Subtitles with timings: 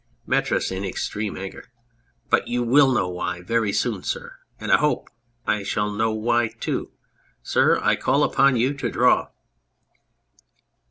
[0.25, 1.69] METRIS (in extreme anger).
[2.31, 4.37] But you will know why very soon, sir!
[4.59, 5.09] And I hope
[5.45, 6.91] I shall know why, too!
[7.43, 9.27] Sir, I call upon you to draw